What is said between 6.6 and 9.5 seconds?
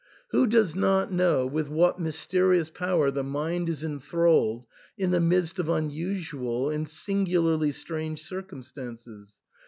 and singularly strange circumstances